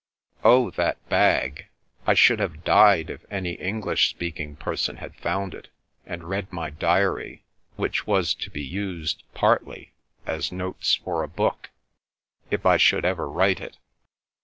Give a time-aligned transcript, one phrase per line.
[0.43, 1.67] Oh, that bag!
[2.07, 5.67] I should have died if any English speaking person had found it,
[6.07, 7.43] and read my diary,
[7.75, 9.89] which was to be used— ^partly—
[10.27, 11.69] ^as notes for a book—
[12.49, 13.77] if I should ever write it.